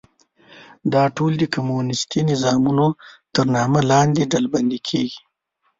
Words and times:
دا 0.93 1.03
ټول 1.15 1.31
د 1.37 1.43
کمونیستي 1.55 2.21
نظامونو 2.31 2.87
تر 3.33 3.45
نامه 3.55 3.81
لاندې 3.91 4.29
ډلبندي 4.31 4.79
کېږي. 4.89 5.19